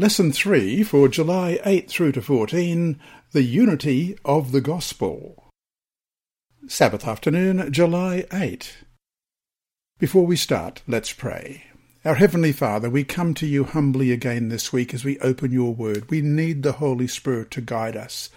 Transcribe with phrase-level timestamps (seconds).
[0.00, 2.98] Lesson 3 for July 8 through to 14
[3.32, 5.44] The Unity of the Gospel.
[6.66, 8.78] Sabbath afternoon, July 8.
[9.98, 11.64] Before we start, let's pray.
[12.02, 15.74] Our Heavenly Father, we come to you humbly again this week as we open your
[15.74, 16.08] word.
[16.08, 18.30] We need the Holy Spirit to guide us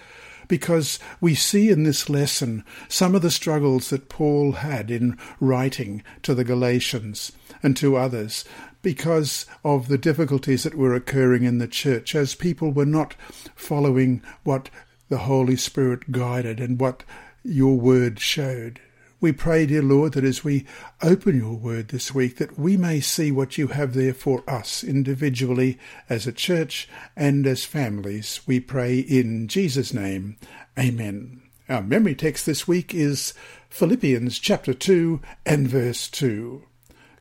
[0.50, 6.04] because we see in this lesson some of the struggles that Paul had in writing
[6.24, 7.32] to the Galatians
[7.64, 8.44] and to others
[8.84, 13.16] because of the difficulties that were occurring in the church as people were not
[13.56, 14.70] following what
[15.10, 17.04] the Holy Spirit guided and what
[17.44, 18.80] your word showed.
[19.20, 20.66] We pray, dear Lord, that as we
[21.02, 24.84] open your word this week, that we may see what you have there for us
[24.84, 25.80] individually
[26.10, 28.42] as a church and as families.
[28.46, 30.36] We pray in Jesus' name.
[30.78, 31.42] Amen.
[31.70, 33.34] Our memory text this week is
[33.70, 36.64] Philippians chapter 2 and verse 2.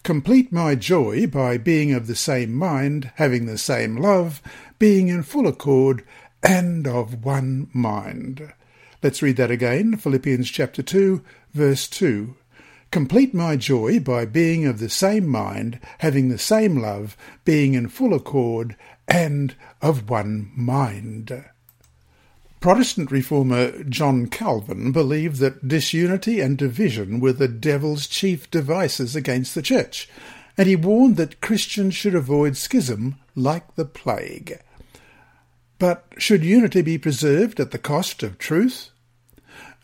[0.03, 4.43] Complete my joy by being of the same mind, having the same love,
[4.81, 6.05] being in full accord,
[6.43, 8.53] and of one mind.
[9.01, 9.97] Let's read that again.
[9.97, 11.23] Philippians chapter 2,
[11.55, 12.35] verse 2.
[12.91, 17.89] Complete my joy by being of the same mind, having the same love, being in
[17.89, 18.75] full accord,
[19.07, 21.45] and of one mind.
[22.63, 29.57] Protestant reformer John Calvin believed that disunity and division were the devil's chief devices against
[29.57, 30.09] the church,
[30.57, 34.61] and he warned that Christians should avoid schism like the plague.
[35.81, 38.92] But should unity be preserved at the cost of truth?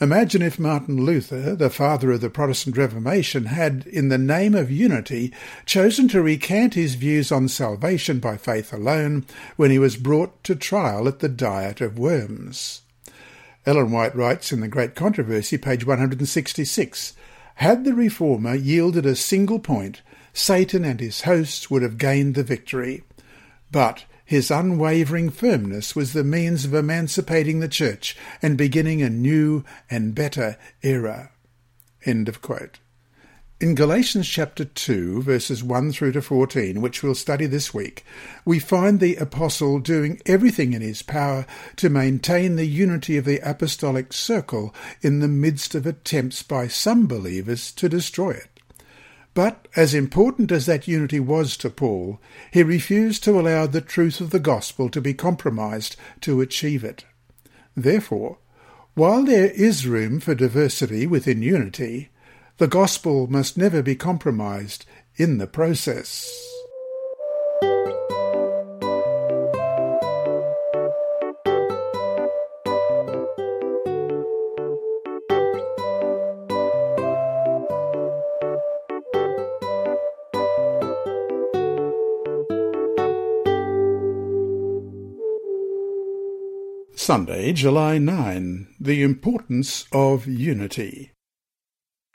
[0.01, 4.71] Imagine if Martin Luther, the father of the Protestant Reformation, had, in the name of
[4.71, 5.33] unity,
[5.67, 9.27] chosen to recant his views on salvation by faith alone
[9.57, 12.83] when he was brought to trial at the Diet of Worms.
[13.67, 17.15] Ellen White writes in The Great Controversy, page 166,
[17.57, 22.45] Had the Reformer yielded a single point, Satan and his hosts would have gained the
[22.45, 23.03] victory.
[23.73, 29.65] But his unwavering firmness was the means of emancipating the Church and beginning a new
[29.89, 31.31] and better era.
[32.05, 32.79] End of quote.
[33.59, 38.05] In Galatians chapter 2, verses 1 through to 14, which we'll study this week,
[38.45, 43.39] we find the apostle doing everything in his power to maintain the unity of the
[43.39, 48.58] apostolic circle in the midst of attempts by some believers to destroy it.
[49.39, 54.21] But as important as that unity was to Paul, he refused to allow the truth
[54.21, 57.05] of the gospel to be compromised to achieve it.
[57.77, 58.39] Therefore,
[58.95, 62.09] while there is room for diversity within unity,
[62.57, 66.58] the gospel must never be compromised in the process.
[87.09, 88.69] Sunday, July 9.
[88.79, 91.13] The importance of unity.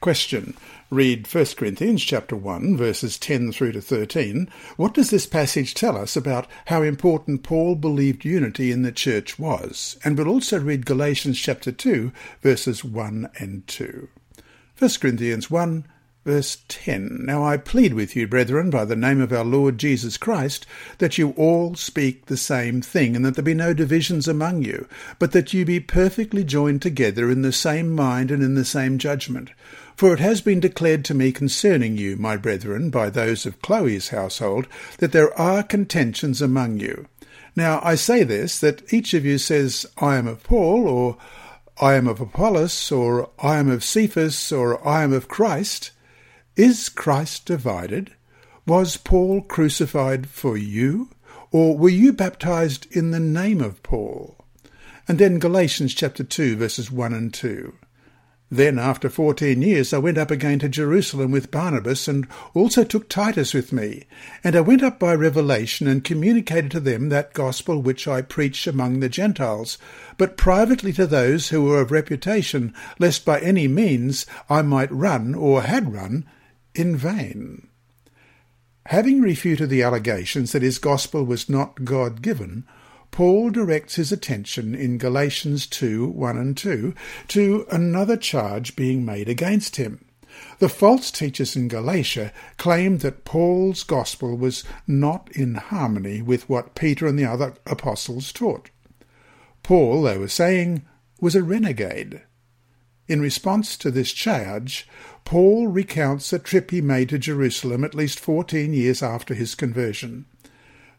[0.01, 0.55] Question.
[0.91, 4.47] Read 1 Corinthians chapter 1 verses 10 through to 13.
[4.77, 9.39] What does this passage tell us about how important Paul believed unity in the church
[9.39, 9.97] was?
[10.03, 12.11] And we'll also read Galatians chapter 2
[12.43, 14.09] verses 1 and 2.
[14.77, 15.87] 1 Corinthians 1
[16.25, 20.15] Verse 10 Now I plead with you, brethren, by the name of our Lord Jesus
[20.15, 20.65] Christ,
[20.99, 24.87] that you all speak the same thing, and that there be no divisions among you,
[25.19, 28.97] but that you be perfectly joined together in the same mind and in the same
[28.97, 29.51] judgment.
[29.97, 34.07] For it has been declared to me concerning you, my brethren, by those of Chloe's
[34.07, 34.67] household,
[34.99, 37.05] that there are contentions among you.
[37.53, 41.17] Now I say this, that each of you says, I am of Paul, or
[41.81, 45.91] I am of Apollos, or I am of Cephas, or I am of Christ.
[46.55, 48.11] Is Christ divided?
[48.67, 51.09] Was Paul crucified for you?
[51.51, 54.37] Or were you baptized in the name of Paul?
[55.07, 57.73] And then Galatians chapter 2 verses 1 and 2.
[58.51, 63.09] Then after fourteen years I went up again to Jerusalem with Barnabas, and also took
[63.09, 64.03] Titus with me.
[64.43, 68.67] And I went up by revelation, and communicated to them that gospel which I preach
[68.67, 69.79] among the Gentiles,
[70.19, 75.33] but privately to those who were of reputation, lest by any means I might run,
[75.33, 76.25] or had run,
[76.75, 77.67] in vain.
[78.87, 82.65] Having refuted the allegations that his gospel was not God given,
[83.11, 86.93] Paul directs his attention in Galatians 2 1 and 2
[87.29, 90.03] to another charge being made against him.
[90.57, 96.73] The false teachers in Galatia claimed that Paul's gospel was not in harmony with what
[96.73, 98.71] Peter and the other apostles taught.
[99.61, 100.83] Paul, they were saying,
[101.21, 102.23] was a renegade.
[103.13, 104.87] In response to this charge,
[105.23, 110.25] Paul recounts a trip he made to Jerusalem at least fourteen years after his conversion.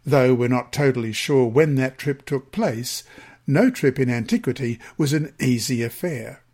[0.06, 3.02] Though we're not totally sure when that trip took place,
[3.48, 6.44] no trip in antiquity was an easy affair.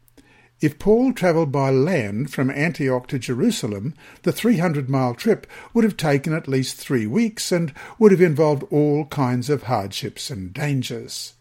[0.63, 3.93] If Paul travelled by land from Antioch to Jerusalem,
[4.23, 8.65] the 300 mile trip would have taken at least three weeks and would have involved
[8.71, 11.35] all kinds of hardships and dangers.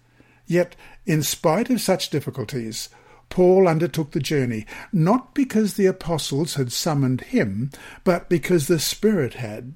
[0.45, 0.75] Yet,
[1.06, 2.89] in spite of such difficulties,
[3.29, 7.69] Paul undertook the journey, not because the apostles had summoned him,
[8.03, 9.75] but because the Spirit had.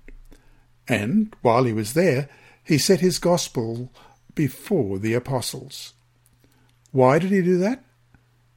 [0.88, 2.30] And, while he was there,
[2.64, 3.92] he set his gospel
[4.36, 5.94] before the apostles.
[6.92, 7.84] Why did he do that?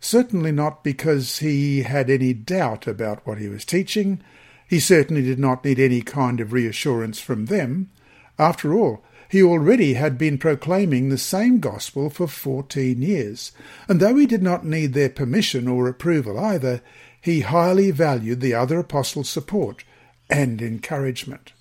[0.00, 4.22] Certainly not because he had any doubt about what he was teaching.
[4.68, 7.90] He certainly did not need any kind of reassurance from them.
[8.38, 13.52] After all, he already had been proclaiming the same gospel for fourteen years,
[13.88, 16.80] and though he did not need their permission or approval either,
[17.20, 19.84] he highly valued the other apostles' support
[20.30, 21.52] and encouragement.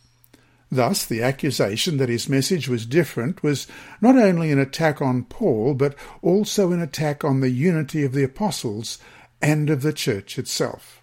[0.71, 3.67] Thus, the accusation that his message was different was
[4.01, 8.23] not only an attack on Paul, but also an attack on the unity of the
[8.23, 8.97] apostles
[9.41, 11.01] and of the church itself.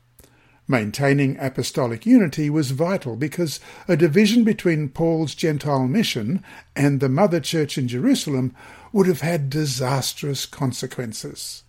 [0.73, 6.43] Maintaining apostolic unity was vital because a division between Paul's Gentile mission
[6.75, 8.55] and the mother church in Jerusalem
[8.91, 11.65] would have had disastrous consequences.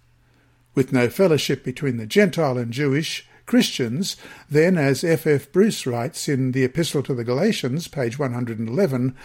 [0.74, 4.16] With no fellowship between the Gentile and Jewish, Christians,
[4.50, 5.28] then, as F.
[5.28, 5.52] F.
[5.52, 9.18] Bruce writes in the Epistle to the Galatians, page 111,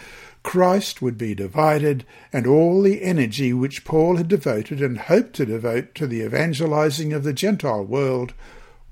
[0.43, 2.03] Christ would be divided,
[2.33, 7.13] and all the energy which Paul had devoted and hoped to devote to the evangelizing
[7.13, 8.33] of the Gentile world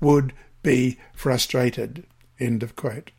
[0.00, 0.32] would
[0.68, 2.04] be frustrated.
[2.38, 3.10] End of quote.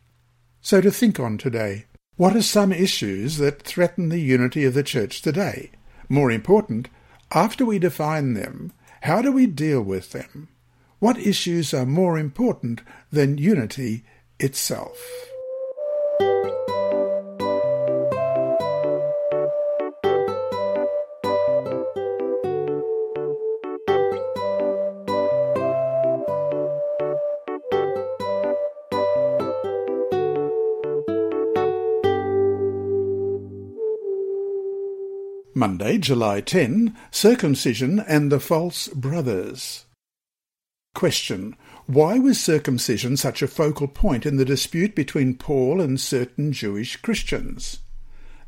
[0.60, 1.86] So to think on today.
[2.14, 5.72] What are some issues that threaten the unity of the Church today?
[6.08, 6.88] More important,
[7.32, 10.46] after we define them, how do we deal with them?
[11.00, 14.04] What issues are more important than unity
[14.38, 14.96] itself?
[35.60, 39.84] Monday, July 10, Circumcision and the False Brothers.
[40.94, 41.54] Question.
[41.84, 46.96] Why was circumcision such a focal point in the dispute between Paul and certain Jewish
[46.96, 47.80] Christians?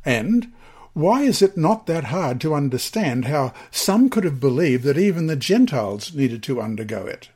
[0.03, 0.53] And
[0.93, 5.27] why is it not that hard to understand how some could have believed that even
[5.27, 7.29] the Gentiles needed to undergo it?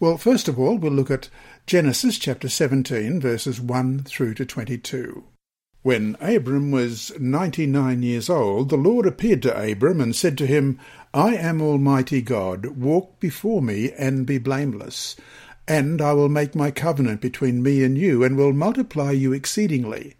[0.00, 1.30] Well, first of all, we'll look at
[1.66, 5.24] Genesis chapter 17, verses 1 through to 22.
[5.82, 10.46] When Abram was ninety nine years old, the Lord appeared to Abram and said to
[10.46, 10.78] him,
[11.12, 15.16] I am Almighty God, walk before me and be blameless.
[15.66, 20.14] And I will make my covenant between me and you, and will multiply you exceedingly.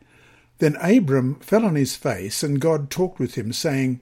[0.59, 4.01] Then Abram fell on his face, and God talked with him, saying,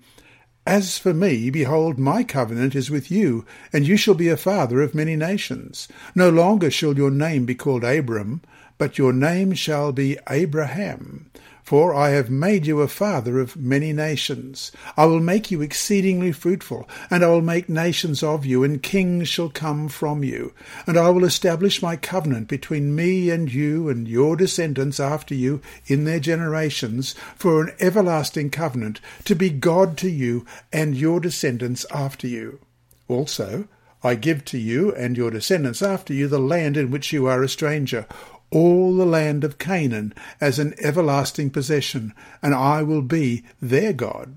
[0.66, 4.82] As for me, behold, my covenant is with you, and you shall be a father
[4.82, 5.88] of many nations.
[6.14, 8.42] No longer shall your name be called Abram,
[8.76, 11.30] but your name shall be Abraham
[11.70, 14.72] for I have made you a father of many nations.
[14.96, 19.28] I will make you exceedingly fruitful, and I will make nations of you, and kings
[19.28, 20.52] shall come from you.
[20.84, 25.60] And I will establish my covenant between me and you and your descendants after you
[25.86, 31.86] in their generations, for an everlasting covenant, to be God to you and your descendants
[31.92, 32.58] after you.
[33.06, 33.68] Also,
[34.02, 37.44] I give to you and your descendants after you the land in which you are
[37.44, 38.06] a stranger,
[38.50, 44.36] all the land of Canaan as an everlasting possession, and I will be their God.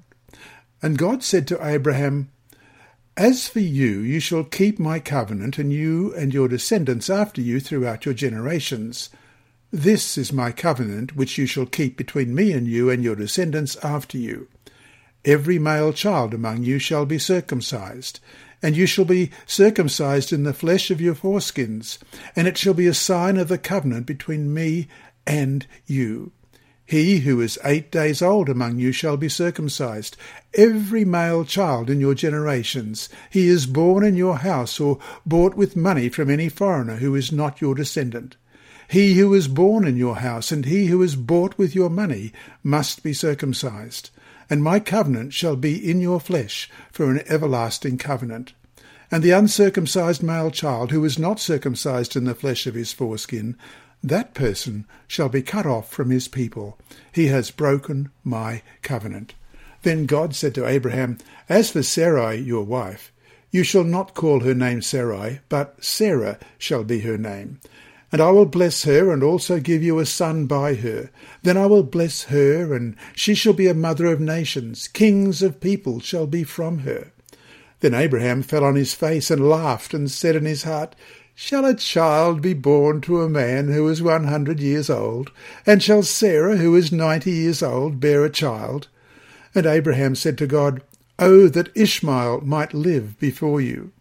[0.82, 2.30] And God said to Abraham,
[3.16, 7.60] As for you, you shall keep my covenant, and you and your descendants after you
[7.60, 9.10] throughout your generations.
[9.72, 13.76] This is my covenant which you shall keep between me and you and your descendants
[13.84, 14.48] after you.
[15.26, 18.20] Every male child among you shall be circumcised,
[18.64, 22.00] and you shall be circumcised in the flesh of your foreskins,
[22.34, 24.88] and it shall be a sign of the covenant between me
[25.28, 26.32] and you.
[26.86, 30.16] He who is eight days old among you shall be circumcised,
[30.54, 33.10] every male child in your generations.
[33.30, 37.32] He is born in your house or bought with money from any foreigner who is
[37.32, 38.38] not your descendant.
[38.88, 42.32] He who is born in your house and he who is bought with your money
[42.64, 44.10] must be circumcised
[44.50, 48.54] and my covenant shall be in your flesh for an everlasting covenant.
[49.12, 53.56] And the uncircumcised male child who is not circumcised in the flesh of his foreskin,
[54.04, 56.78] that person shall be cut off from his people.
[57.12, 59.34] He has broken my covenant.
[59.84, 63.12] Then God said to Abraham, As for Sarai, your wife,
[63.52, 67.60] you shall not call her name Sarai, but Sarah shall be her name.
[68.14, 71.10] And I will bless her, and also give you a son by her.
[71.42, 74.88] Then I will bless her, and she shall be a mother of nations.
[74.88, 77.12] Kings of people shall be from her.
[77.80, 80.96] Then Abraham fell on his face and laughed, and said in his heart,
[81.34, 85.32] Shall a child be born to a man who is one hundred years old?
[85.66, 88.90] And shall Sarah, who is ninety years old, bear a child?
[89.56, 90.84] And Abraham said to God,
[91.18, 93.92] Oh, that Ishmael might live before you.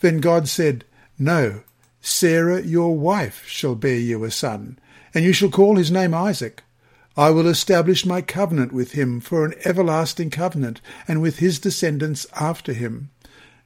[0.00, 0.84] Then God said,
[1.16, 1.60] No,
[2.04, 4.76] Sarah your wife shall bear you a son,
[5.14, 6.64] and you shall call his name Isaac.
[7.16, 12.26] I will establish my covenant with him for an everlasting covenant, and with his descendants
[12.34, 13.10] after him.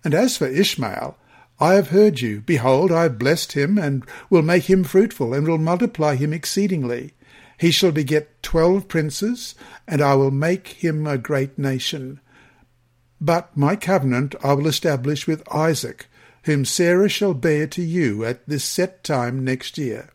[0.05, 1.17] And as for Ishmael,
[1.59, 2.43] I have heard you.
[2.43, 7.15] Behold, I have blessed him, and will make him fruitful, and will multiply him exceedingly.
[7.57, 9.55] He shall beget twelve princes,
[9.89, 12.21] and I will make him a great nation.
[13.19, 16.07] But my covenant I will establish with Isaac,
[16.47, 20.11] whom Sarah shall bear to you at this set time next year.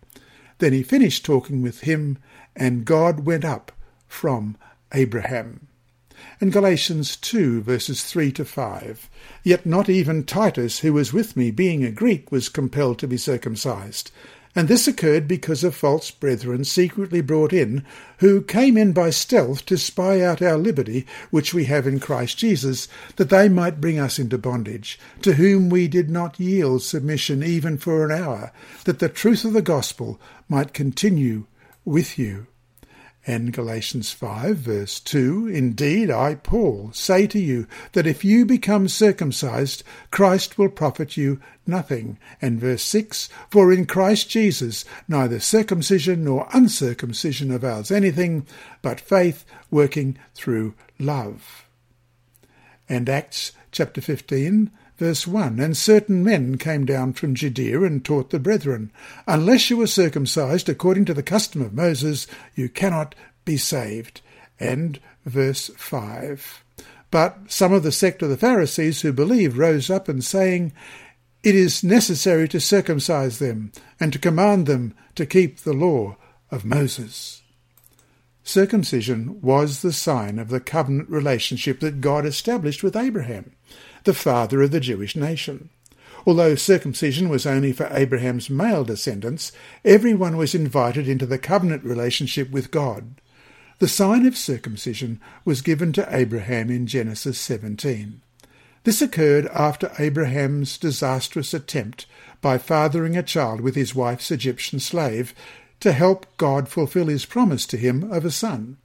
[0.60, 2.18] Then he finished talking with him,
[2.56, 3.72] and God went up
[4.08, 4.58] from
[4.94, 5.68] Abraham.
[6.40, 9.10] And Galatians 2, verses 3 to 5.
[9.44, 13.18] Yet not even Titus, who was with me, being a Greek, was compelled to be
[13.18, 14.12] circumcised
[14.56, 17.86] and this occurred because of false brethren secretly brought in,
[18.18, 22.38] who came in by stealth to spy out our liberty which we have in Christ
[22.38, 27.44] Jesus, that they might bring us into bondage, to whom we did not yield submission
[27.44, 28.52] even for an hour,
[28.84, 31.46] that the truth of the gospel might continue
[31.86, 32.48] with you.
[33.28, 38.88] And Galatians 5 verse 2, Indeed, I, Paul, say to you that if you become
[38.88, 42.18] circumcised, Christ will profit you nothing.
[42.42, 48.48] And verse 6, For in Christ Jesus neither circumcision nor uncircumcision avails anything,
[48.82, 51.66] but faith working through love.
[52.90, 54.72] And Acts chapter 15
[55.02, 58.92] Verse 1 And certain men came down from Judea and taught the brethren,
[59.26, 64.22] Unless you are circumcised according to the custom of Moses, you cannot be saved.
[64.60, 66.64] And verse 5
[67.10, 70.72] But some of the sect of the Pharisees who believed rose up and saying,
[71.42, 76.16] It is necessary to circumcise them and to command them to keep the law
[76.52, 77.42] of Moses.
[78.44, 83.56] Circumcision was the sign of the covenant relationship that God established with Abraham
[84.04, 85.70] the father of the Jewish nation.
[86.26, 89.52] Although circumcision was only for Abraham's male descendants,
[89.84, 93.16] everyone was invited into the covenant relationship with God.
[93.80, 98.22] The sign of circumcision was given to Abraham in Genesis 17.
[98.84, 102.06] This occurred after Abraham's disastrous attempt
[102.42, 105.34] by fathering a child with his wife's Egyptian slave
[105.80, 108.78] to help God fulfill his promise to him of a son.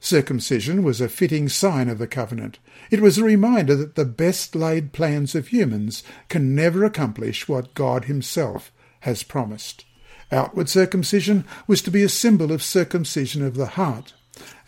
[0.00, 2.58] Circumcision was a fitting sign of the covenant.
[2.90, 7.74] It was a reminder that the best laid plans of humans can never accomplish what
[7.74, 9.84] God Himself has promised.
[10.30, 14.14] Outward circumcision was to be a symbol of circumcision of the heart,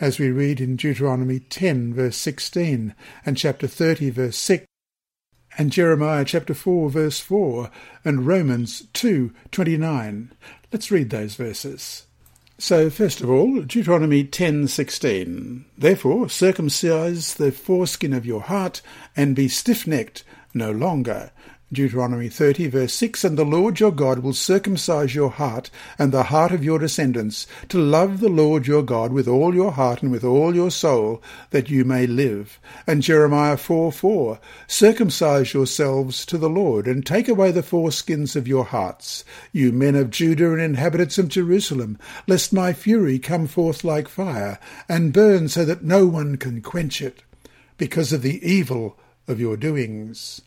[0.00, 2.94] as we read in Deuteronomy 10, verse 16,
[3.24, 4.64] and chapter 30, verse 6,
[5.58, 7.70] and Jeremiah chapter 4, verse 4,
[8.04, 10.32] and Romans 2, 29.
[10.72, 12.06] Let's read those verses.
[12.60, 15.64] So, first of all, Deuteronomy 10:16.
[15.78, 18.82] Therefore, circumcise the foreskin of your heart,
[19.16, 21.30] and be stiff-necked no longer.
[21.72, 26.24] Deuteronomy 30 verse 6, And the Lord your God will circumcise your heart and the
[26.24, 30.10] heart of your descendants, to love the Lord your God with all your heart and
[30.10, 32.58] with all your soul, that you may live.
[32.88, 38.48] And Jeremiah 4 4, Circumcise yourselves to the Lord, and take away the foreskins of
[38.48, 43.84] your hearts, you men of Judah and inhabitants of Jerusalem, lest my fury come forth
[43.84, 44.58] like fire,
[44.88, 47.22] and burn so that no one can quench it,
[47.76, 48.98] because of the evil
[49.28, 50.42] of your doings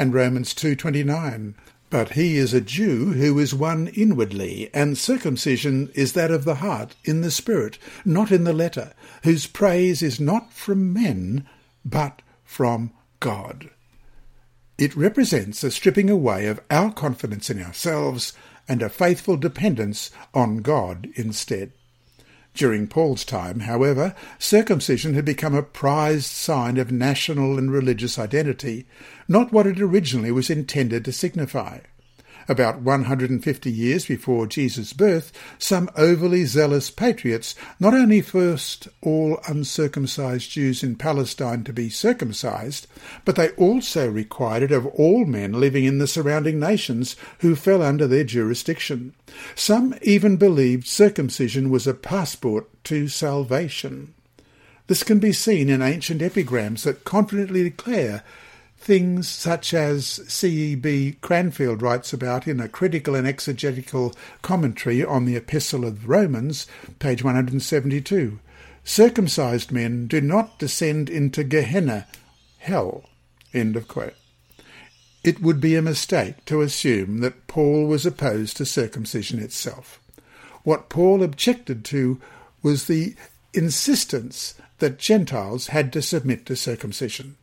[0.00, 1.54] and Romans 2:29.
[1.90, 6.54] But he is a Jew who is one inwardly, and circumcision is that of the
[6.54, 11.44] heart, in the spirit, not in the letter, whose praise is not from men,
[11.84, 13.68] but from God.
[14.78, 18.32] It represents a stripping away of our confidence in ourselves
[18.66, 21.72] and a faithful dependence on God instead.
[22.54, 28.86] During Paul's time, however, circumcision had become a prized sign of national and religious identity,
[29.28, 31.78] not what it originally was intended to signify.
[32.48, 40.50] About 150 years before Jesus' birth, some overly zealous patriots not only forced all uncircumcised
[40.50, 42.86] Jews in Palestine to be circumcised,
[43.24, 47.82] but they also required it of all men living in the surrounding nations who fell
[47.82, 49.14] under their jurisdiction.
[49.54, 54.14] Some even believed circumcision was a passport to salvation.
[54.86, 58.24] This can be seen in ancient epigrams that confidently declare
[58.90, 61.18] things such as C.E.B.
[61.20, 66.66] Cranfield writes about in a critical and exegetical commentary on the Epistle of Romans,
[66.98, 68.40] page 172.
[68.82, 72.08] Circumcised men do not descend into Gehenna,
[72.58, 73.04] hell.
[73.54, 74.14] End of quote.
[75.22, 80.00] It would be a mistake to assume that Paul was opposed to circumcision itself.
[80.64, 82.20] What Paul objected to
[82.60, 83.14] was the
[83.54, 87.36] insistence that Gentiles had to submit to circumcision.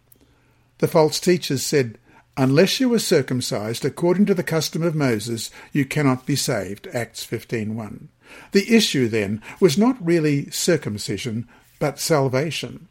[0.80, 1.98] The false teachers said,
[2.36, 6.88] Unless you were circumcised according to the custom of Moses, you cannot be saved.
[6.94, 8.10] Acts 15.1.
[8.52, 11.48] The issue then was not really circumcision,
[11.80, 12.88] but salvation.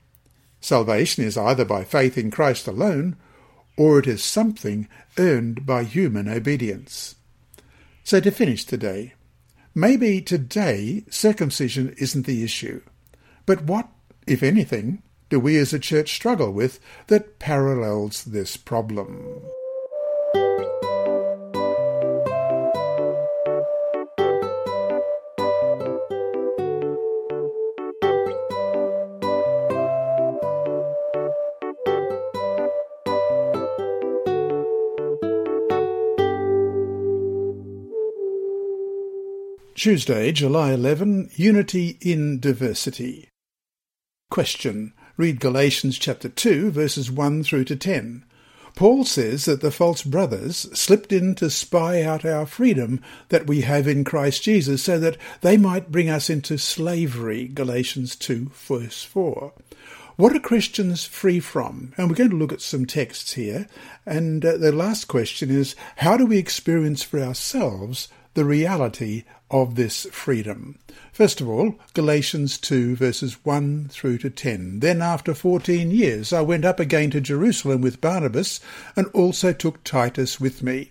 [0.60, 3.16] Salvation is either by faith in Christ alone,
[3.76, 7.14] or it is something earned by human obedience.
[8.02, 9.14] So to finish today,
[9.74, 12.82] maybe today circumcision isn't the issue,
[13.44, 13.88] but what,
[14.26, 16.78] if anything, do we as a church struggle with
[17.08, 19.42] that parallels this problem?
[39.86, 43.28] Tuesday, July 11, Unity in Diversity.
[44.30, 44.94] Question.
[45.18, 48.22] Read Galatians chapter 2, verses 1 through to 10.
[48.74, 53.62] Paul says that the false brothers slipped in to spy out our freedom that we
[53.62, 57.48] have in Christ Jesus so that they might bring us into slavery.
[57.48, 59.54] Galatians 2, verse 4.
[60.16, 61.94] What are Christians free from?
[61.96, 63.68] And we're going to look at some texts here.
[64.04, 69.74] And uh, the last question is how do we experience for ourselves the reality of
[69.76, 70.78] this freedom.
[71.10, 74.80] First of all, Galatians 2 verses 1 through to 10.
[74.80, 78.60] Then after fourteen years I went up again to Jerusalem with Barnabas,
[78.94, 80.90] and also took Titus with me.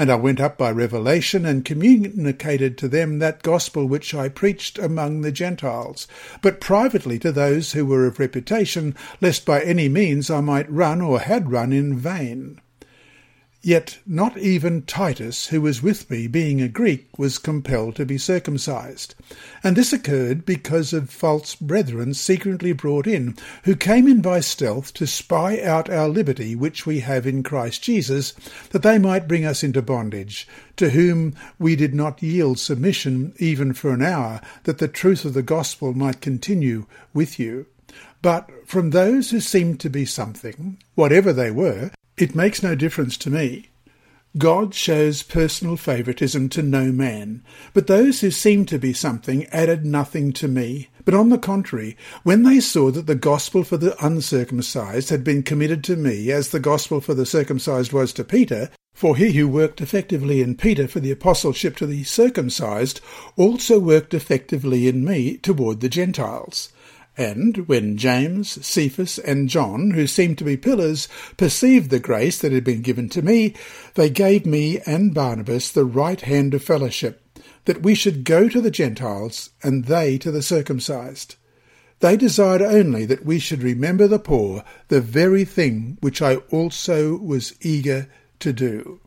[0.00, 4.76] And I went up by revelation and communicated to them that gospel which I preached
[4.76, 6.08] among the Gentiles,
[6.42, 11.00] but privately to those who were of reputation, lest by any means I might run
[11.00, 12.60] or had run in vain.
[13.62, 18.16] Yet not even Titus, who was with me, being a Greek, was compelled to be
[18.16, 19.14] circumcised.
[19.62, 24.94] And this occurred because of false brethren secretly brought in, who came in by stealth
[24.94, 28.32] to spy out our liberty which we have in Christ Jesus,
[28.70, 33.74] that they might bring us into bondage, to whom we did not yield submission even
[33.74, 37.66] for an hour, that the truth of the gospel might continue with you.
[38.22, 43.16] But from those who seemed to be something, whatever they were, it makes no difference
[43.16, 43.66] to me.
[44.38, 49.84] God shows personal favouritism to no man, but those who seemed to be something added
[49.84, 50.88] nothing to me.
[51.04, 55.42] But on the contrary, when they saw that the gospel for the uncircumcised had been
[55.42, 59.48] committed to me, as the gospel for the circumcised was to Peter, for he who
[59.48, 63.00] worked effectively in Peter for the apostleship to the circumcised
[63.36, 66.68] also worked effectively in me toward the Gentiles.
[67.20, 71.06] And when James, Cephas, and John, who seemed to be pillars,
[71.36, 73.54] perceived the grace that had been given to me,
[73.92, 77.22] they gave me and Barnabas the right hand of fellowship,
[77.66, 81.36] that we should go to the Gentiles, and they to the circumcised.
[81.98, 87.18] They desired only that we should remember the poor, the very thing which I also
[87.18, 88.98] was eager to do.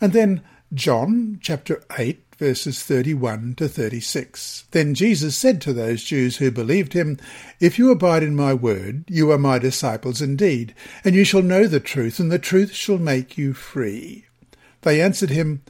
[0.00, 0.42] And then
[0.72, 4.64] John chapter 8 verses 31 to 36.
[4.70, 7.18] Then Jesus said to those Jews who believed him,
[7.58, 10.72] If you abide in my word, you are my disciples indeed,
[11.04, 14.26] and you shall know the truth, and the truth shall make you free.
[14.82, 15.62] They answered him,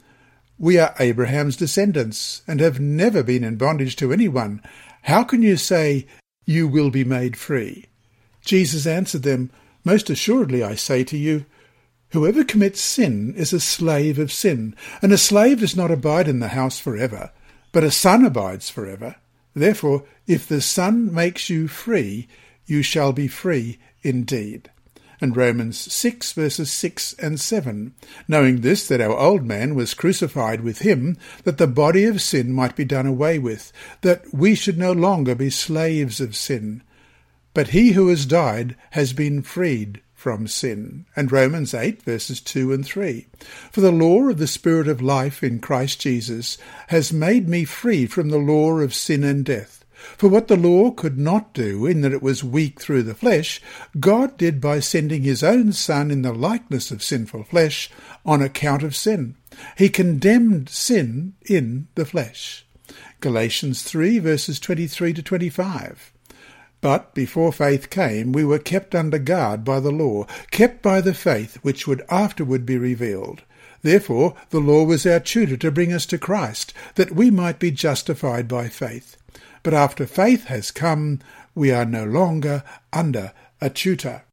[0.59, 4.61] We are Abraham's descendants, and have never been in bondage to anyone.
[5.03, 6.05] How can you say,
[6.45, 7.85] You will be made free?
[8.45, 9.49] Jesus answered them,
[9.83, 11.45] Most assuredly I say to you,
[12.11, 16.39] Whoever commits sin is a slave of sin, and a slave does not abide in
[16.39, 17.31] the house forever,
[17.71, 19.17] but a son abides forever.
[19.55, 22.27] Therefore, if the Son makes you free,
[22.65, 24.71] you shall be free indeed.
[25.21, 27.93] And Romans 6 verses 6 and 7,
[28.27, 32.53] knowing this, that our old man was crucified with him, that the body of sin
[32.53, 36.81] might be done away with, that we should no longer be slaves of sin.
[37.53, 41.05] But he who has died has been freed from sin.
[41.15, 43.25] And Romans 8 verses 2 and 3.
[43.71, 48.05] For the law of the Spirit of life in Christ Jesus has made me free
[48.05, 49.85] from the law of sin and death.
[50.17, 53.61] For what the law could not do, in that it was weak through the flesh,
[53.97, 57.89] God did by sending his own Son in the likeness of sinful flesh
[58.25, 59.35] on account of sin.
[59.77, 62.65] He condemned sin in the flesh.
[63.21, 66.11] Galatians 3 verses 23 to 25.
[66.81, 71.13] But before faith came, we were kept under guard by the law, kept by the
[71.13, 73.41] faith which would afterward be revealed.
[73.81, 77.71] Therefore, the law was our tutor to bring us to Christ, that we might be
[77.71, 79.17] justified by faith.
[79.63, 81.19] But after faith has come,
[81.53, 82.63] we are no longer
[82.93, 84.23] under a tutor.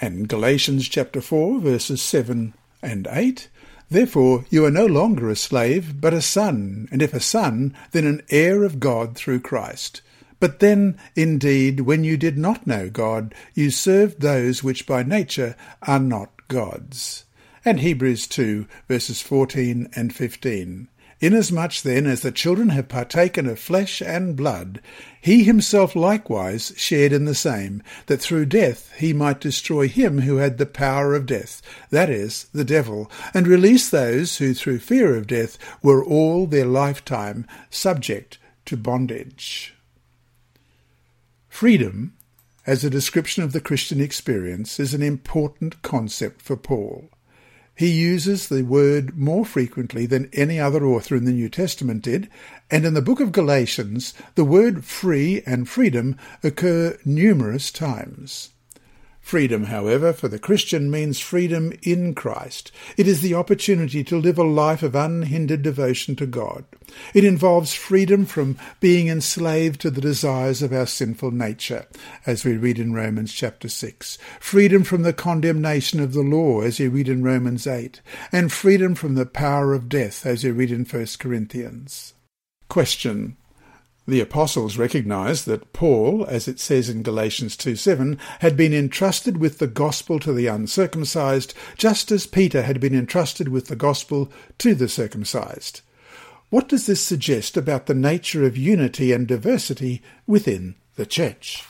[0.00, 3.48] And Galatians chapter 4 verses 7 and 8,
[3.88, 8.04] Therefore you are no longer a slave, but a son, and if a son, then
[8.04, 10.02] an heir of God through Christ.
[10.38, 15.56] But then, indeed, when you did not know God, you served those which by nature
[15.82, 17.24] are not God's.
[17.64, 20.88] And Hebrews 2, verses 14 and 15.
[21.18, 24.82] Inasmuch then as the children have partaken of flesh and blood,
[25.18, 30.36] he himself likewise shared in the same, that through death he might destroy him who
[30.36, 35.16] had the power of death, that is, the devil, and release those who through fear
[35.16, 39.75] of death were all their lifetime subject to bondage.
[41.56, 42.12] Freedom,
[42.66, 47.08] as a description of the Christian experience, is an important concept for Paul.
[47.74, 52.28] He uses the word more frequently than any other author in the New Testament did,
[52.70, 58.50] and in the book of Galatians, the word free and freedom occur numerous times.
[59.26, 62.70] Freedom, however, for the Christian means freedom in Christ.
[62.96, 66.64] It is the opportunity to live a life of unhindered devotion to God.
[67.12, 71.86] It involves freedom from being enslaved to the desires of our sinful nature,
[72.24, 76.78] as we read in Romans chapter 6, freedom from the condemnation of the law, as
[76.78, 80.70] we read in Romans 8, and freedom from the power of death, as we read
[80.70, 82.14] in 1 Corinthians.
[82.68, 83.36] Question.
[84.08, 89.58] The apostles recognized that Paul, as it says in Galatians 2:7, had been entrusted with
[89.58, 94.76] the gospel to the uncircumcised, just as Peter had been entrusted with the gospel to
[94.76, 95.80] the circumcised.
[96.50, 101.64] What does this suggest about the nature of unity and diversity within the church?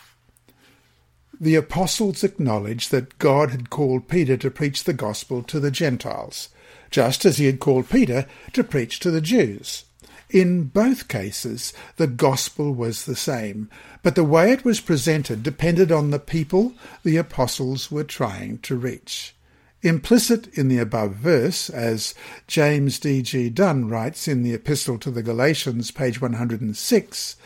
[1.40, 6.50] The apostles acknowledged that God had called Peter to preach the gospel to the Gentiles,
[6.90, 9.84] just as he had called Peter to preach to the Jews.
[10.30, 13.70] In both cases, the gospel was the same,
[14.02, 18.76] but the way it was presented depended on the people the apostles were trying to
[18.76, 19.36] reach.
[19.82, 22.12] Implicit in the above verse, as
[22.48, 23.22] James D.
[23.22, 23.48] G.
[23.48, 27.36] Dunn writes in the Epistle to the Galatians, page 106,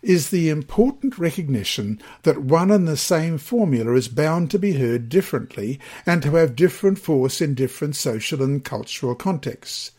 [0.00, 5.10] is the important recognition that one and the same formula is bound to be heard
[5.10, 9.90] differently and to have different force in different social and cultural contexts.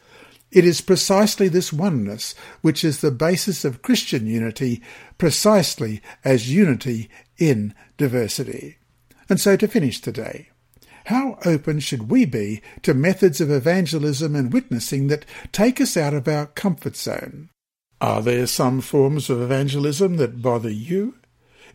[0.52, 4.82] It is precisely this oneness which is the basis of Christian unity,
[5.18, 8.78] precisely as unity in diversity.
[9.30, 10.50] And so to finish today,
[11.06, 16.14] how open should we be to methods of evangelism and witnessing that take us out
[16.14, 17.50] of our comfort zone?
[18.02, 21.16] Are there some forms of evangelism that bother you?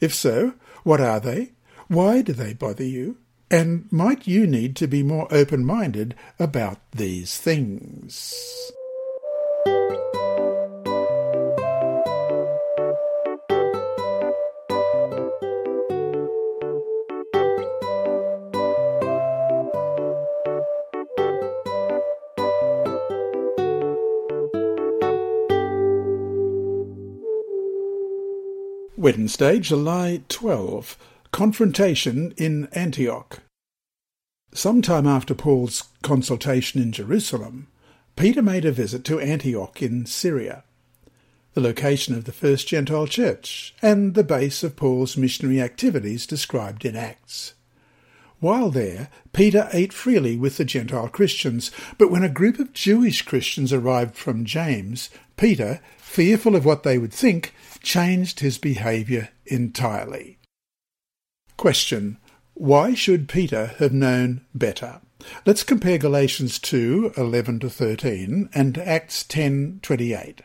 [0.01, 1.53] If so, what are they?
[1.89, 3.19] Why do they bother you?
[3.51, 8.35] And might you need to be more open minded about these things?
[28.97, 30.99] Wednesday, July 12
[31.33, 33.41] confrontation in Antioch.
[34.53, 37.69] Some time after Paul's consultation in Jerusalem,
[38.17, 40.65] Peter made a visit to Antioch in Syria,
[41.53, 46.85] the location of the first Gentile church and the base of Paul's missionary activities described
[46.85, 47.55] in Acts.
[48.39, 53.23] While there, Peter ate freely with the Gentile Christians, but when a group of Jewish
[53.23, 60.39] Christians arrived from James, Peter, fearful of what they would think, changed his behaviour entirely.
[61.57, 62.19] Question.
[62.53, 65.01] Why should Peter have known better?
[65.47, 70.43] Let's compare Galatians 2, 11 to 13 and Acts 10, 28.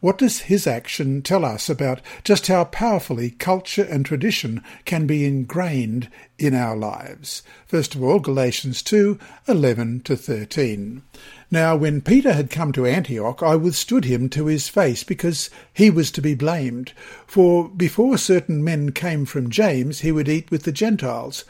[0.00, 5.24] What does his action tell us about just how powerfully culture and tradition can be
[5.24, 7.42] ingrained in our lives?
[7.66, 11.02] First of all, Galatians 2, 11 to 13.
[11.50, 15.88] Now, when Peter had come to Antioch, I withstood him to his face, because he
[15.88, 16.92] was to be blamed.
[17.26, 21.44] For before certain men came from James, he would eat with the Gentiles.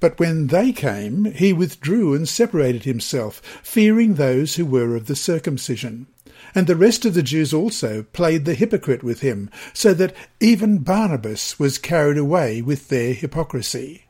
[0.00, 5.16] But when they came, he withdrew and separated himself, fearing those who were of the
[5.16, 6.08] circumcision.
[6.54, 10.78] And the rest of the Jews also played the hypocrite with him, so that even
[10.78, 14.04] Barnabas was carried away with their hypocrisy.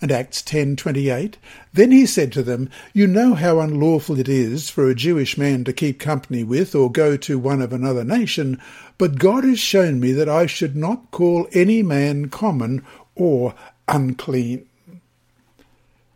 [0.00, 1.34] And Acts 10:28,
[1.72, 5.64] Then he said to them, You know how unlawful it is for a Jewish man
[5.64, 8.60] to keep company with or go to one of another nation,
[8.98, 12.82] but God has shown me that I should not call any man common
[13.14, 13.54] or
[13.88, 14.66] unclean.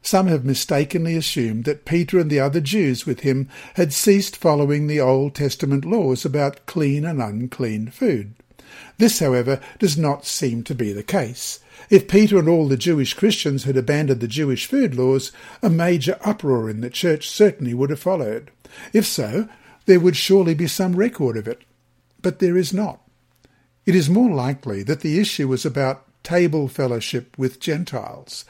[0.03, 4.87] Some have mistakenly assumed that Peter and the other Jews with him had ceased following
[4.87, 8.33] the Old Testament laws about clean and unclean food.
[8.99, 11.61] This, however, does not seem to be the case.
[11.91, 16.19] If Peter and all the Jewish Christians had abandoned the Jewish food laws, a major
[16.23, 18.51] uproar in the church certainly would have followed.
[18.93, 19.49] If so,
[19.87, 21.63] there would surely be some record of it.
[22.21, 23.01] But there is not.
[23.87, 28.45] It is more likely that the issue was about table fellowship with Gentiles.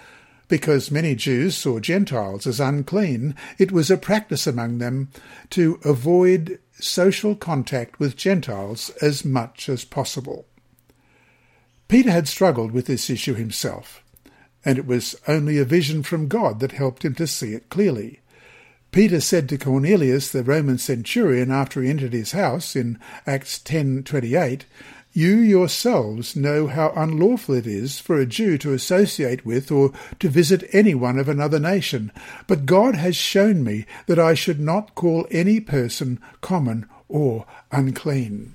[0.49, 5.11] Because many Jews saw Gentiles as unclean, it was a practice among them
[5.51, 10.47] to avoid social contact with Gentiles as much as possible.
[11.89, 14.03] Peter had struggled with this issue himself,
[14.65, 18.21] and it was only a vision from God that helped him to see it clearly.
[18.91, 24.65] Peter said to Cornelius, the Roman centurion, after he entered his house in Acts 10:28,
[25.19, 30.29] "You yourselves know how unlawful it is for a Jew to associate with or to
[30.29, 32.13] visit anyone of another nation,
[32.47, 38.55] but God has shown me that I should not call any person common or unclean."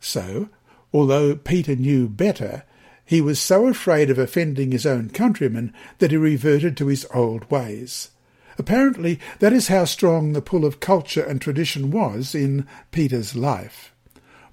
[0.00, 0.48] So,
[0.94, 2.62] Although Peter knew better,
[3.04, 7.50] he was so afraid of offending his own countrymen that he reverted to his old
[7.50, 8.10] ways.
[8.58, 13.90] Apparently, that is how strong the pull of culture and tradition was in Peter's life.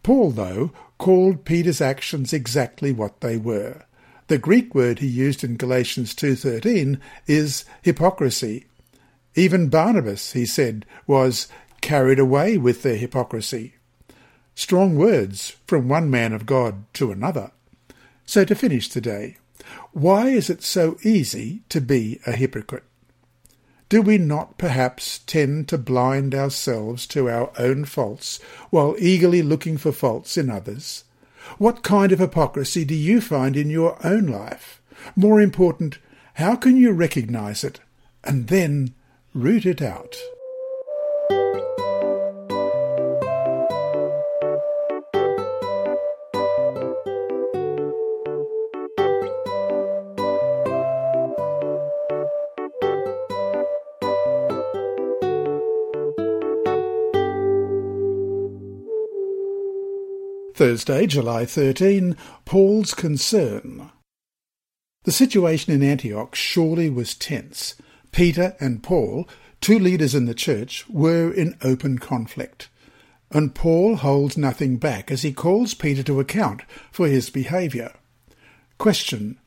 [0.01, 3.81] Paul, though, called Peter's actions exactly what they were.
[4.27, 8.67] The Greek word he used in Galatians 2.13 is hypocrisy.
[9.33, 11.47] Even Barnabas, he said, was
[11.81, 13.73] carried away with their hypocrisy.
[14.53, 17.49] Strong words from one man of God to another.
[18.23, 19.37] So to finish today,
[19.93, 22.83] why is it so easy to be a hypocrite?
[23.91, 29.75] Do we not perhaps tend to blind ourselves to our own faults while eagerly looking
[29.75, 31.03] for faults in others?
[31.57, 34.81] What kind of hypocrisy do you find in your own life?
[35.13, 35.99] More important,
[36.35, 37.81] how can you recognize it
[38.23, 38.93] and then
[39.33, 40.15] root it out?
[60.61, 63.89] Thursday, July 13, Paul's concern.
[65.05, 67.73] The situation in Antioch surely was tense.
[68.11, 69.27] Peter and Paul,
[69.59, 72.69] two leaders in the church, were in open conflict.
[73.31, 77.93] And Paul holds nothing back as he calls Peter to account for his behaviour.
[78.77, 79.39] Question.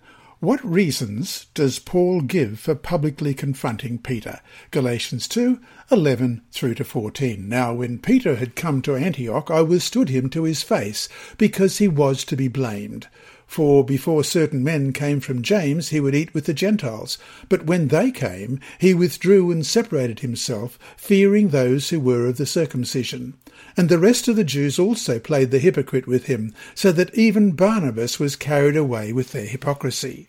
[0.45, 4.41] What reasons does Paul give for publicly confronting Peter?
[4.71, 5.59] Galatians 2,
[5.91, 7.49] 11 through to 14.
[7.49, 11.89] Now when Peter had come to Antioch, I withstood him to his face, because he
[11.89, 13.09] was to be blamed.
[13.47, 17.17] For before certain men came from James, he would eat with the Gentiles.
[17.49, 22.45] But when they came, he withdrew and separated himself, fearing those who were of the
[22.45, 23.33] circumcision.
[23.79, 27.53] And the rest of the Jews also played the hypocrite with him, so that even
[27.53, 30.29] Barnabas was carried away with their hypocrisy.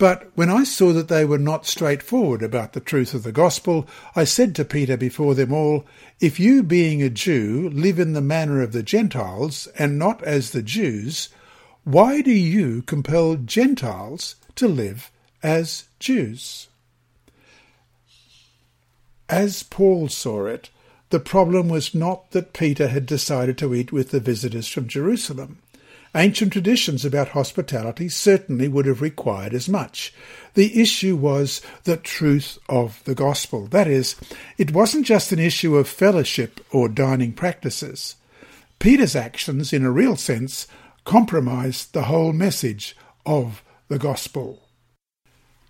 [0.00, 3.86] But when I saw that they were not straightforward about the truth of the gospel,
[4.16, 5.84] I said to Peter before them all,
[6.20, 10.52] If you, being a Jew, live in the manner of the Gentiles, and not as
[10.52, 11.28] the Jews,
[11.84, 15.10] why do you compel Gentiles to live
[15.42, 16.68] as Jews?
[19.28, 20.70] As Paul saw it,
[21.10, 25.58] the problem was not that Peter had decided to eat with the visitors from Jerusalem.
[26.14, 30.12] Ancient traditions about hospitality certainly would have required as much.
[30.54, 33.66] The issue was the truth of the gospel.
[33.66, 34.16] That is,
[34.58, 38.16] it wasn't just an issue of fellowship or dining practices.
[38.80, 40.66] Peter's actions, in a real sense,
[41.04, 44.68] compromised the whole message of the gospel.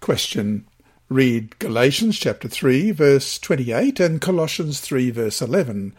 [0.01, 0.67] Question.
[1.11, 5.93] Read Galatians chapter 3 verse 28 and Colossians 3 verse 11.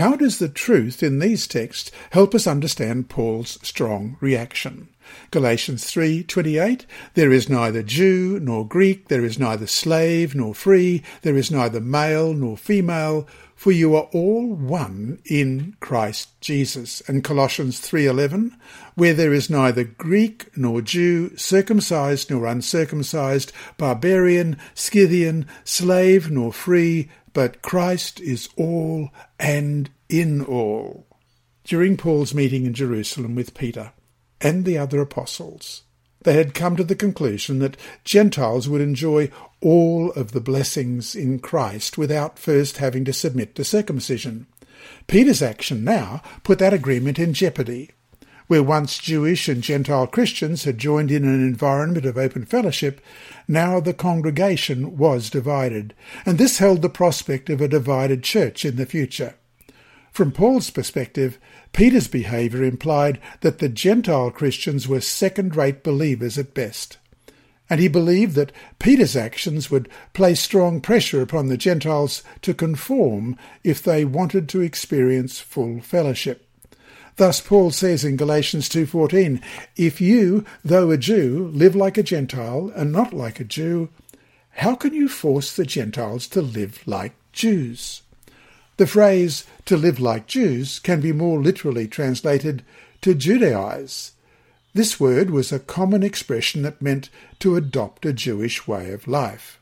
[0.00, 4.88] How does the truth in these texts help us understand Paul's strong reaction?
[5.30, 11.36] Galatians 3:28 There is neither Jew nor Greek there is neither slave nor free there
[11.36, 17.02] is neither male nor female for you are all one in Christ Jesus.
[17.06, 18.52] And Colossians 3:11
[18.94, 27.08] where there is neither Greek nor Jew, circumcised nor uncircumcised, barbarian, Scythian, slave nor free,
[27.32, 31.06] but Christ is all and in all.
[31.64, 33.92] During Paul's meeting in Jerusalem with Peter
[34.40, 35.82] and the other apostles,
[36.22, 41.38] They had come to the conclusion that Gentiles would enjoy all of the blessings in
[41.38, 44.46] Christ without first having to submit to circumcision.
[45.06, 47.90] Peter's action now put that agreement in jeopardy.
[48.50, 53.00] Where once Jewish and Gentile Christians had joined in an environment of open fellowship,
[53.46, 55.94] now the congregation was divided,
[56.26, 59.36] and this held the prospect of a divided church in the future.
[60.10, 61.38] From Paul's perspective,
[61.72, 66.98] Peter's behaviour implied that the Gentile Christians were second rate believers at best.
[67.70, 73.36] And he believed that Peter's actions would place strong pressure upon the Gentiles to conform
[73.62, 76.49] if they wanted to experience full fellowship.
[77.20, 79.42] Thus Paul says in Galatians 2:14,
[79.76, 83.90] "If you, though a Jew, live like a Gentile and not like a Jew,
[84.52, 88.00] how can you force the Gentiles to live like Jews?"
[88.78, 92.62] The phrase to live like Jews can be more literally translated
[93.02, 94.12] to Judaize.
[94.72, 99.58] This word was a common expression that meant to adopt a Jewish way of life.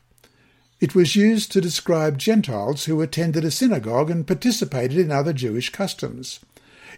[0.79, 5.71] It was used to describe Gentiles who attended a synagogue and participated in other Jewish
[5.71, 6.39] customs.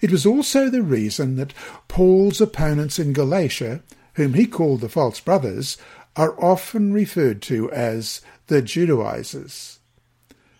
[0.01, 1.53] It was also the reason that
[1.87, 3.81] Paul's opponents in Galatia,
[4.15, 5.77] whom he called the false brothers,
[6.15, 9.79] are often referred to as the Judaizers.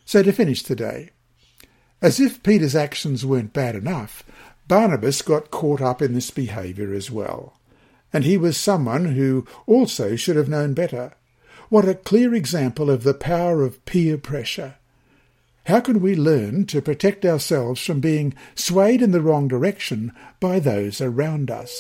[0.05, 1.09] So to finish today,
[2.01, 4.23] as if Peter's actions weren't bad enough,
[4.67, 7.57] Barnabas got caught up in this behaviour as well.
[8.13, 11.13] And he was someone who also should have known better.
[11.69, 14.75] What a clear example of the power of peer pressure.
[15.65, 20.59] How can we learn to protect ourselves from being swayed in the wrong direction by
[20.59, 21.71] those around us?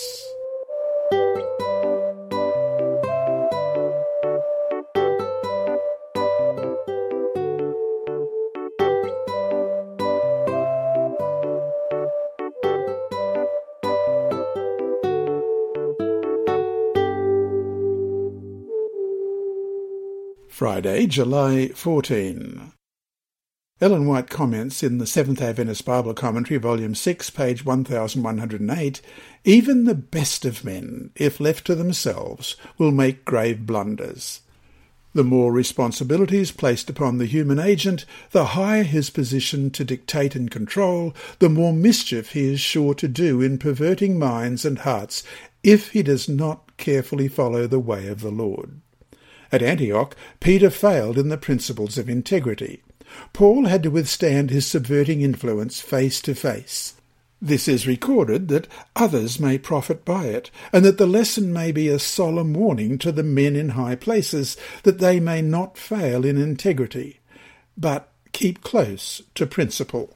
[20.47, 22.71] Friday, July 14.
[23.83, 29.01] Ellen White comments in the Seventh-day Adventist Bible Commentary, Volume 6, page 1108,
[29.43, 34.41] Even the best of men, if left to themselves, will make grave blunders.
[35.15, 40.51] The more responsibilities placed upon the human agent, the higher his position to dictate and
[40.51, 45.23] control, the more mischief he is sure to do in perverting minds and hearts
[45.63, 48.79] if he does not carefully follow the way of the Lord.
[49.51, 52.83] At Antioch, Peter failed in the principles of integrity.
[53.33, 56.95] Paul had to withstand his subverting influence face to face.
[57.41, 61.87] This is recorded that others may profit by it, and that the lesson may be
[61.87, 66.37] a solemn warning to the men in high places that they may not fail in
[66.37, 67.19] integrity,
[67.75, 70.15] but keep close to principle.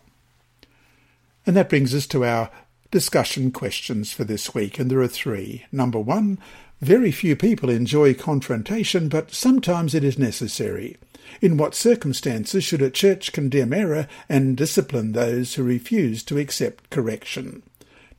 [1.47, 2.51] And that brings us to our
[2.91, 5.65] discussion questions for this week, and there are three.
[5.71, 6.37] Number one,
[6.79, 10.97] very few people enjoy confrontation, but sometimes it is necessary.
[11.41, 16.89] In what circumstances should a church condemn error and discipline those who refuse to accept
[16.89, 17.63] correction?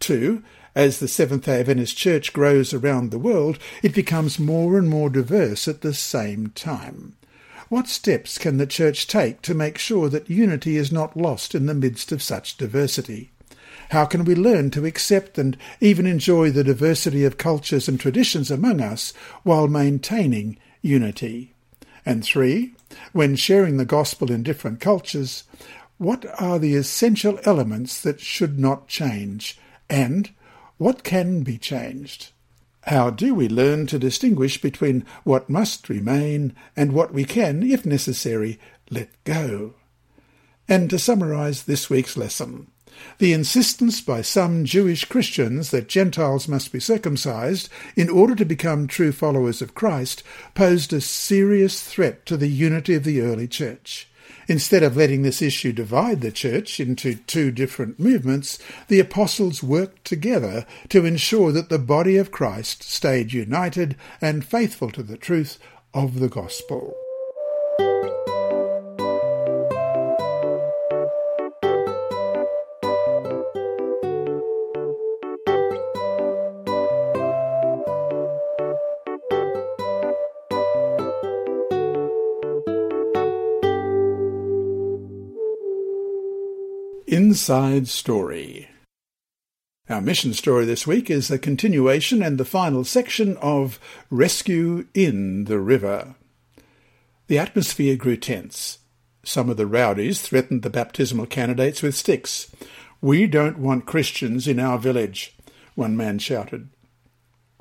[0.01, 0.43] 2.
[0.75, 5.67] As the Seventh-day Adventist Church grows around the world, it becomes more and more diverse
[5.67, 7.15] at the same time.
[7.69, 11.67] What steps can the Church take to make sure that unity is not lost in
[11.67, 13.31] the midst of such diversity?
[13.91, 18.51] How can we learn to accept and even enjoy the diversity of cultures and traditions
[18.51, 21.55] among us while maintaining unity?
[22.07, 22.77] And three,
[23.13, 25.43] when sharing the gospel in different cultures,
[25.99, 29.59] what are the essential elements that should not change?
[29.91, 30.31] And
[30.79, 32.31] what can be changed?
[32.83, 37.85] How do we learn to distinguish between what must remain and what we can, if
[37.85, 39.75] necessary, let go?
[40.69, 42.69] And to summarize this week's lesson,
[43.19, 48.87] the insistence by some Jewish Christians that Gentiles must be circumcised in order to become
[48.87, 50.23] true followers of Christ
[50.55, 54.09] posed a serious threat to the unity of the early church.
[54.49, 60.05] Instead of letting this issue divide the church into two different movements, the apostles worked
[60.05, 65.59] together to ensure that the body of Christ stayed united and faithful to the truth
[65.93, 66.95] of the gospel.
[87.09, 88.69] Inside Story.
[89.89, 93.79] Our mission story this week is a continuation and the final section of
[94.11, 96.17] Rescue in the River.
[97.29, 98.81] The atmosphere grew tense.
[99.23, 102.51] Some of the rowdies threatened the baptismal candidates with sticks.
[103.01, 105.37] We don't want Christians in our village,
[105.77, 106.71] one man shouted.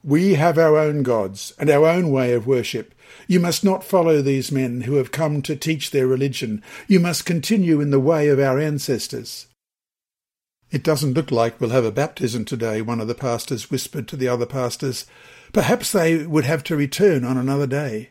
[0.02, 2.95] We have our own gods and our own way of worship.
[3.28, 6.62] You must not follow these men who have come to teach their religion.
[6.88, 9.48] You must continue in the way of our ancestors.
[10.72, 14.16] It doesn't look like we'll have a baptism today, one of the pastors whispered to
[14.16, 15.06] the other pastors.
[15.54, 18.10] Perhaps they would have to return on another day.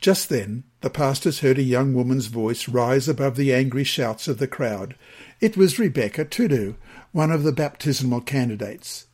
[0.00, 4.38] Just then, the pastors heard a young woman's voice rise above the angry shouts of
[4.38, 4.94] the crowd.
[5.40, 6.76] It was Rebecca Tudu,
[7.10, 9.06] one of the baptismal candidates.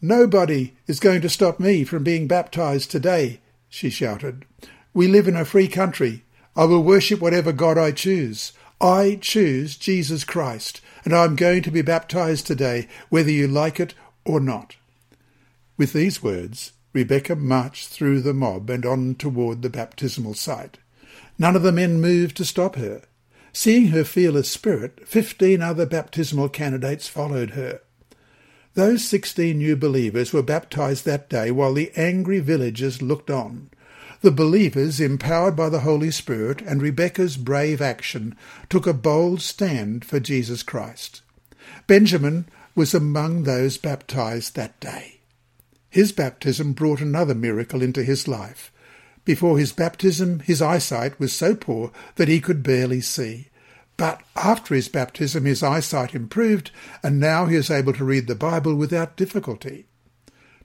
[0.00, 3.40] Nobody is going to stop me from being baptized today,
[3.74, 4.44] she shouted.
[4.92, 6.22] We live in a free country.
[6.54, 8.52] I will worship whatever God I choose.
[8.80, 13.80] I choose Jesus Christ, and I am going to be baptized today, whether you like
[13.80, 13.94] it
[14.24, 14.76] or not.
[15.76, 20.78] With these words, Rebecca marched through the mob and on toward the baptismal site.
[21.36, 23.02] None of the men moved to stop her.
[23.52, 27.80] Seeing her fearless spirit, fifteen other baptismal candidates followed her.
[28.74, 33.70] Those sixteen new believers were baptized that day while the angry villagers looked on.
[34.20, 38.36] The believers, empowered by the Holy Spirit and Rebecca's brave action,
[38.68, 41.22] took a bold stand for Jesus Christ.
[41.86, 45.20] Benjamin was among those baptized that day.
[45.88, 48.72] His baptism brought another miracle into his life.
[49.24, 53.48] Before his baptism, his eyesight was so poor that he could barely see.
[53.96, 56.70] But after his baptism, his eyesight improved,
[57.02, 59.86] and now he is able to read the Bible without difficulty.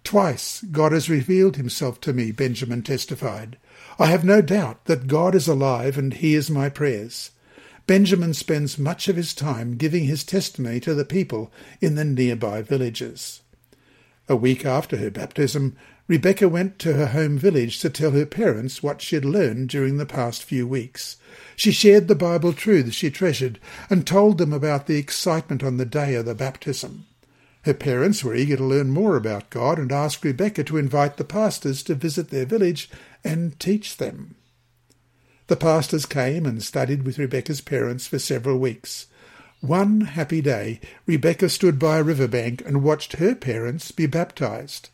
[0.03, 3.57] Twice God has revealed himself to me, Benjamin testified.
[3.99, 7.31] I have no doubt that God is alive and hears my prayers.
[7.85, 11.51] Benjamin spends much of his time giving his testimony to the people
[11.81, 13.41] in the nearby villages.
[14.29, 15.75] A week after her baptism,
[16.07, 19.97] Rebecca went to her home village to tell her parents what she had learned during
[19.97, 21.17] the past few weeks.
[21.55, 23.59] She shared the Bible truths she treasured
[23.89, 27.07] and told them about the excitement on the day of the baptism.
[27.63, 31.23] Her parents were eager to learn more about God and asked Rebecca to invite the
[31.23, 32.87] pastors to visit their village
[33.23, 34.35] and teach them.
[35.47, 39.07] The pastors came and studied with Rebecca's parents for several weeks.
[39.61, 44.89] One happy day, Rebecca stood by a river bank and watched her parents be baptized.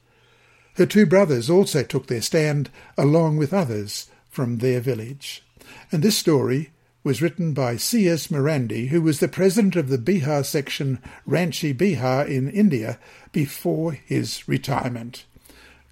[0.75, 5.43] Her two brothers also took their stand, along with others from their village.
[5.91, 6.71] And this story
[7.03, 8.27] was written by C.S.
[8.27, 10.97] Mirandi, who was the president of the Bihar section
[11.27, 12.97] Ranchi Bihar in India
[13.31, 15.25] before his retirement.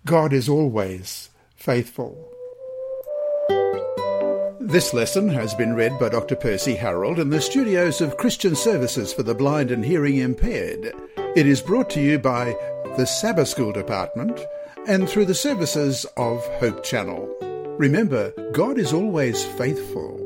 [0.05, 2.32] God is always faithful.
[4.65, 6.37] This lesson has been read by Dr.
[6.37, 10.93] Percy Harrold in the studios of Christian Services for the Blind and Hearing Impaired.
[11.35, 12.55] It is brought to you by
[12.95, 14.39] the Sabbath School Department
[14.87, 17.27] and through the services of Hope Channel.
[17.77, 20.22] Remember, God is always faithful.